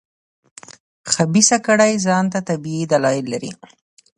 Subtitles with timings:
[1.13, 3.51] خبیثه کړۍ ځان ته طبیعي دلایل لري.